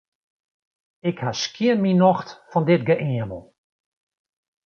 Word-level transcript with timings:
Ik 1.09 1.17
ha 1.23 1.31
skjin 1.41 1.79
myn 1.81 1.97
nocht 2.03 2.29
fan 2.51 2.67
dit 2.69 2.81
geëamel. 2.87 3.43